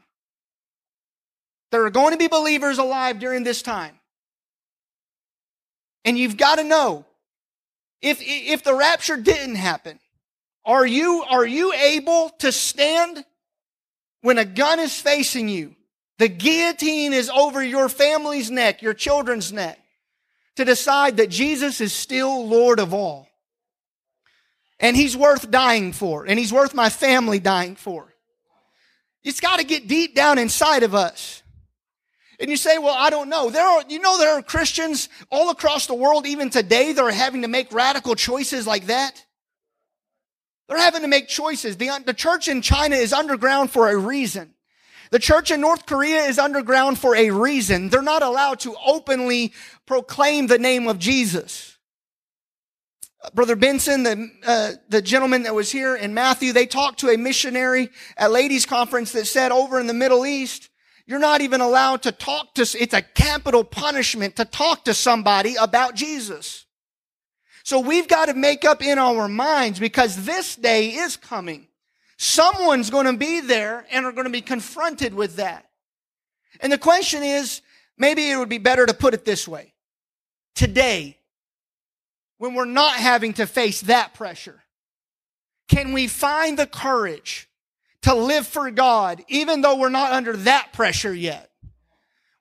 [1.71, 3.97] There are going to be believers alive during this time.
[6.03, 7.05] And you've got to know
[8.01, 10.01] if, if the rapture didn't happen,
[10.65, 13.25] are you, are you able to stand
[14.21, 15.75] when a gun is facing you?
[16.19, 19.79] The guillotine is over your family's neck, your children's neck
[20.55, 23.27] to decide that Jesus is still Lord of all.
[24.79, 28.13] And he's worth dying for, and he's worth my family dying for.
[29.23, 31.43] It's got to get deep down inside of us.
[32.39, 33.51] And you say, well, I don't know.
[33.51, 37.11] There are, you know, there are Christians all across the world, even today, that are
[37.11, 39.23] having to make radical choices like that.
[40.71, 41.75] They're having to make choices.
[41.75, 44.53] The, the church in China is underground for a reason.
[45.11, 47.89] The church in North Korea is underground for a reason.
[47.89, 49.51] They're not allowed to openly
[49.85, 51.77] proclaim the name of Jesus.
[53.33, 57.17] Brother Benson, the, uh, the gentleman that was here in Matthew, they talked to a
[57.17, 60.69] missionary at ladies conference that said over in the Middle East,
[61.05, 65.55] you're not even allowed to talk to, it's a capital punishment to talk to somebody
[65.55, 66.65] about Jesus.
[67.63, 71.67] So we've got to make up in our minds because this day is coming
[72.23, 75.67] Someone's going to be there and are going to be confronted with that.
[76.59, 77.63] And the question is,
[77.97, 79.73] maybe it would be better to put it this way.
[80.53, 81.17] Today,
[82.37, 84.61] when we're not having to face that pressure,
[85.67, 87.49] can we find the courage
[88.03, 91.49] to live for God even though we're not under that pressure yet?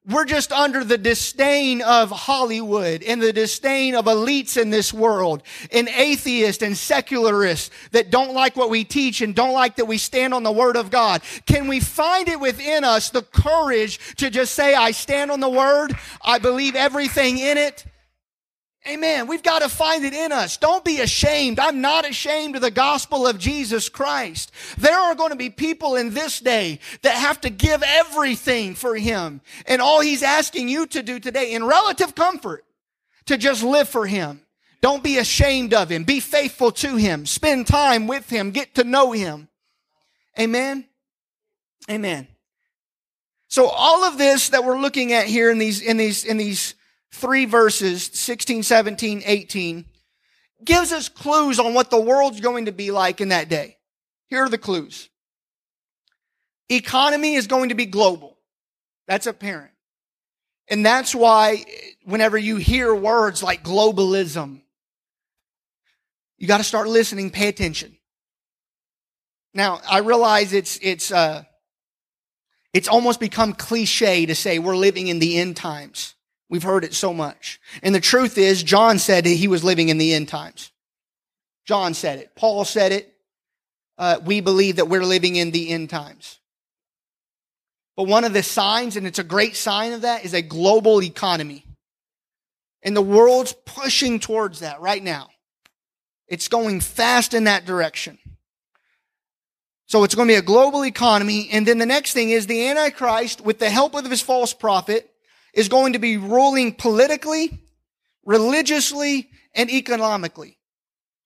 [0.08, 5.42] We're just under the disdain of Hollywood and the disdain of elites in this world
[5.70, 9.98] and atheists and secularists that don't like what we teach and don't like that we
[9.98, 11.20] stand on the word of God.
[11.44, 15.50] Can we find it within us the courage to just say, I stand on the
[15.50, 15.94] word.
[16.22, 17.84] I believe everything in it.
[18.88, 19.26] Amen.
[19.26, 20.56] We've got to find it in us.
[20.56, 21.60] Don't be ashamed.
[21.60, 24.52] I'm not ashamed of the gospel of Jesus Christ.
[24.78, 28.96] There are going to be people in this day that have to give everything for
[28.96, 29.42] Him.
[29.66, 32.64] And all He's asking you to do today in relative comfort
[33.26, 34.40] to just live for Him.
[34.80, 36.04] Don't be ashamed of Him.
[36.04, 37.26] Be faithful to Him.
[37.26, 38.50] Spend time with Him.
[38.50, 39.48] Get to know Him.
[40.38, 40.86] Amen.
[41.90, 42.28] Amen.
[43.48, 46.76] So all of this that we're looking at here in these, in these, in these
[47.12, 49.84] three verses, 16, 17, 18,
[50.64, 53.76] gives us clues on what the world's going to be like in that day.
[54.28, 55.08] Here are the clues.
[56.68, 58.38] Economy is going to be global.
[59.08, 59.72] That's apparent.
[60.68, 61.64] And that's why
[62.04, 64.62] whenever you hear words like globalism,
[66.38, 67.96] you got to start listening, pay attention.
[69.52, 71.42] Now, I realize it's, it's, uh,
[72.72, 76.14] it's almost become cliche to say we're living in the end times.
[76.50, 77.60] We've heard it so much.
[77.80, 80.72] And the truth is, John said he was living in the end times.
[81.64, 82.34] John said it.
[82.34, 83.14] Paul said it.
[83.96, 86.40] Uh, we believe that we're living in the end times.
[87.96, 91.00] But one of the signs, and it's a great sign of that, is a global
[91.02, 91.64] economy.
[92.82, 95.28] And the world's pushing towards that right now.
[96.26, 98.18] It's going fast in that direction.
[99.86, 101.48] So it's going to be a global economy.
[101.52, 105.10] And then the next thing is the Antichrist, with the help of his false prophet,
[105.54, 107.60] is going to be ruling politically,
[108.24, 110.58] religiously, and economically.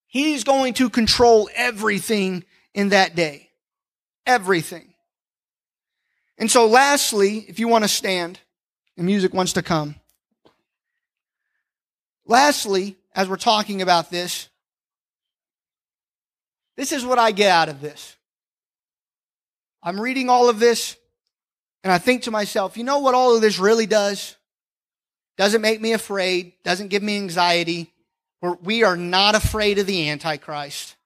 [0.07, 3.51] He's going to control everything in that day.
[4.27, 4.95] Everything.
[6.39, 8.41] And so, lastly, if you want to stand,
[8.97, 9.97] the music wants to come.
[12.27, 14.49] Lastly, as we're talking about this,
[16.77, 18.16] this is what I get out of this.
[19.83, 20.97] I'm reading all of this
[21.85, 24.37] and I think to myself, you know what all of this really does?
[25.37, 27.93] Doesn't make me afraid, doesn't give me anxiety.
[28.41, 30.97] We're, we are not afraid of the Antichrist.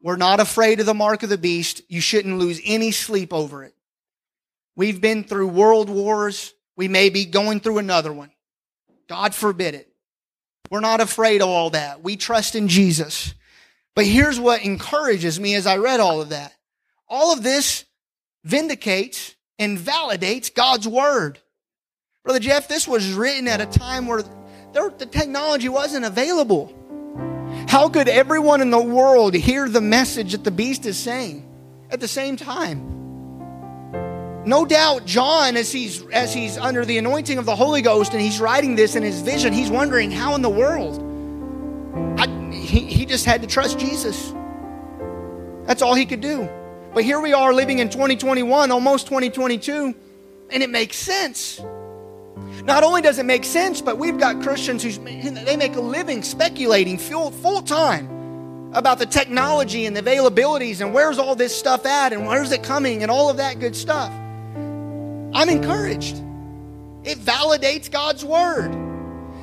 [0.00, 1.82] We're not afraid of the mark of the beast.
[1.88, 3.74] You shouldn't lose any sleep over it.
[4.76, 6.54] We've been through world wars.
[6.76, 8.30] We may be going through another one.
[9.08, 9.88] God forbid it.
[10.70, 12.02] We're not afraid of all that.
[12.02, 13.34] We trust in Jesus.
[13.94, 16.52] But here's what encourages me as I read all of that.
[17.08, 17.84] All of this
[18.44, 21.38] vindicates and validates God's word.
[22.24, 24.22] Brother Jeff, this was written at a time where
[24.72, 26.74] there, the technology wasn't available.
[27.68, 31.48] How could everyone in the world hear the message that the beast is saying
[31.90, 32.96] at the same time?
[34.44, 38.20] No doubt John as he's as he's under the anointing of the Holy Ghost and
[38.20, 41.02] he's writing this in his vision, he's wondering how in the world.
[42.18, 44.32] I, he, he just had to trust Jesus.
[45.64, 46.48] That's all he could do.
[46.96, 49.94] But here we are living in 2021, almost 2022,
[50.48, 51.60] and it makes sense.
[52.64, 56.22] Not only does it make sense, but we've got Christians who they make a living
[56.22, 61.84] speculating full, full time about the technology and the availabilities and where's all this stuff
[61.84, 64.10] at and where's it coming and all of that good stuff.
[64.10, 66.16] I'm encouraged.
[67.04, 68.74] It validates God's word.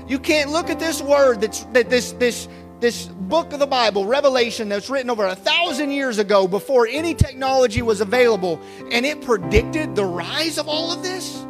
[0.07, 2.47] You can't look at this word that's that this this
[2.79, 7.15] this book of the Bible, Revelation, that's written over a thousand years ago before any
[7.15, 8.61] technology was available,
[8.91, 11.45] and it predicted the rise of all of this?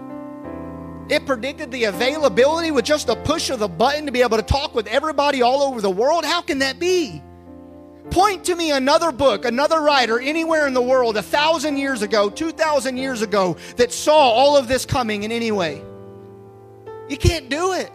[1.10, 4.44] It predicted the availability with just a push of the button to be able to
[4.44, 6.24] talk with everybody all over the world?
[6.24, 7.22] How can that be?
[8.10, 12.30] Point to me another book, another writer anywhere in the world a thousand years ago,
[12.30, 15.82] two thousand years ago that saw all of this coming in any way.
[17.10, 17.92] You can't do it.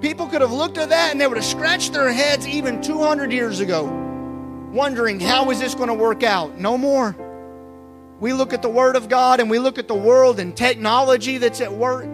[0.00, 3.32] People could have looked at that and they would have scratched their heads even 200
[3.32, 3.84] years ago,
[4.72, 6.56] wondering, how is this going to work out?
[6.56, 7.16] No more.
[8.20, 11.38] We look at the Word of God and we look at the world and technology
[11.38, 12.12] that's at work.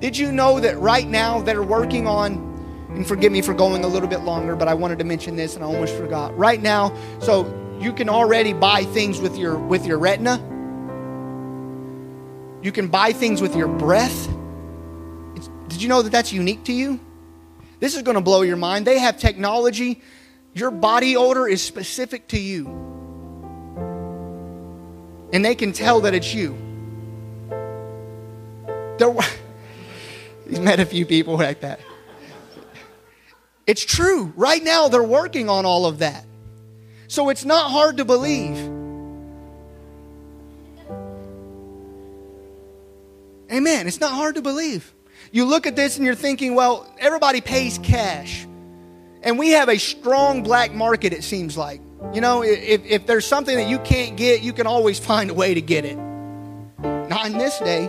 [0.00, 2.52] Did you know that right now they're working on,
[2.90, 5.54] and forgive me for going a little bit longer, but I wanted to mention this
[5.54, 6.36] and I almost forgot.
[6.36, 7.46] Right now, so
[7.80, 10.36] you can already buy things with your with your retina.
[12.62, 14.28] You can buy things with your breath.
[15.74, 17.00] Did you know that that's unique to you?
[17.80, 18.86] This is going to blow your mind.
[18.86, 20.00] They have technology.
[20.52, 22.68] Your body odor is specific to you.
[25.32, 26.56] And they can tell that it's you.
[28.98, 29.12] There,
[30.48, 31.80] he's met a few people like that.
[33.66, 34.32] It's true.
[34.36, 36.24] Right now, they're working on all of that.
[37.08, 38.56] So it's not hard to believe.
[43.50, 43.88] Amen.
[43.88, 44.94] It's not hard to believe.
[45.34, 48.46] You look at this and you're thinking, well, everybody pays cash.
[49.20, 51.80] And we have a strong black market, it seems like.
[52.12, 55.34] You know, if, if there's something that you can't get, you can always find a
[55.34, 55.96] way to get it.
[56.78, 57.88] Not in this day.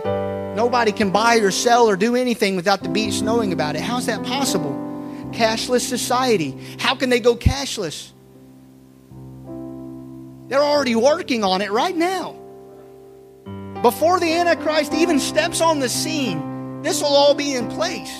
[0.56, 3.82] Nobody can buy or sell or do anything without the beast knowing about it.
[3.82, 4.72] How's that possible?
[5.30, 6.58] Cashless society.
[6.80, 8.10] How can they go cashless?
[10.48, 12.32] They're already working on it right now.
[13.82, 16.55] Before the Antichrist even steps on the scene,
[16.86, 18.12] this will all be in place.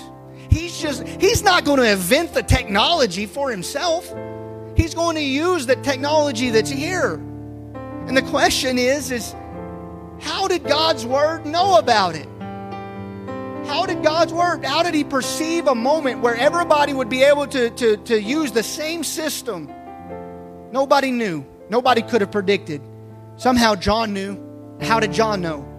[0.50, 4.12] He's just, he's not going to invent the technology for himself.
[4.76, 7.14] He's going to use the technology that's here.
[7.14, 9.34] And the question is, is
[10.20, 12.28] how did God's word know about it?
[13.66, 17.46] How did God's word, how did he perceive a moment where everybody would be able
[17.48, 19.70] to, to, to use the same system?
[20.72, 21.44] Nobody knew.
[21.68, 22.80] Nobody could have predicted.
[23.36, 24.40] Somehow John knew.
[24.80, 25.75] How did John know?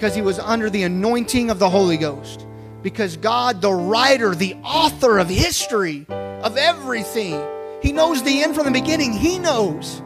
[0.00, 2.46] Because he was under the anointing of the Holy Ghost.
[2.80, 7.38] Because God, the writer, the author of history, of everything,
[7.82, 9.12] he knows the end from the beginning.
[9.12, 10.00] He knows.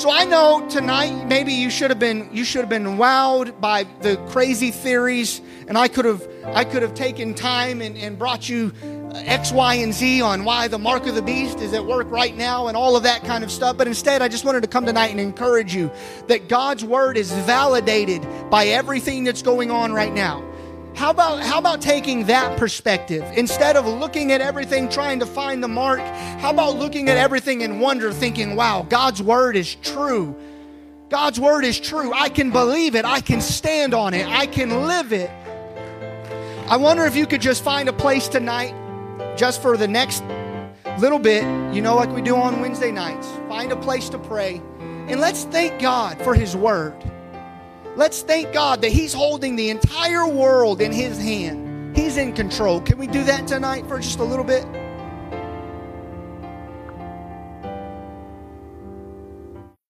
[0.00, 3.84] So I know tonight maybe you should have been you should have been wowed by
[4.00, 8.48] the crazy theories, and I could have I could have taken time and, and brought
[8.48, 11.84] you uh, X, Y, and Z on why the mark of the beast is at
[11.84, 13.76] work right now and all of that kind of stuff.
[13.76, 15.90] But instead, I just wanted to come tonight and encourage you
[16.28, 20.49] that God's word is validated by everything that's going on right now.
[21.00, 23.24] How about, how about taking that perspective?
[23.34, 25.98] Instead of looking at everything trying to find the mark,
[26.40, 30.36] how about looking at everything in wonder, thinking, wow, God's word is true.
[31.08, 32.12] God's word is true.
[32.12, 33.06] I can believe it.
[33.06, 34.26] I can stand on it.
[34.28, 35.30] I can live it.
[36.68, 38.74] I wonder if you could just find a place tonight
[39.38, 40.22] just for the next
[40.98, 41.44] little bit,
[41.74, 44.60] you know, like we do on Wednesday nights, find a place to pray.
[45.08, 46.92] And let's thank God for His Word.
[47.96, 51.96] Let's thank God that He's holding the entire world in His hand.
[51.96, 52.80] He's in control.
[52.80, 54.64] Can we do that tonight for just a little bit?